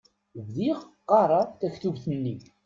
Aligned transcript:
Bdiɣ 0.45 0.79
qqaṛeɣ 0.97 1.45
taktubt-nni. 1.59 2.35